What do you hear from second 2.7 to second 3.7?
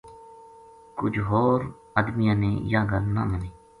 یاہ گل نہ مَنی